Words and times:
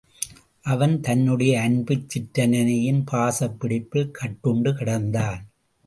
அவன் 0.63 0.99
தன்னுடைய 0.99 1.61
அன்புச் 1.61 2.07
சிற்றன்னையின் 2.09 3.03
பாசப்பிடிப்பில் 3.11 4.13
கட்டுண்டு 4.21 4.73
கிடந்தான். 4.73 5.41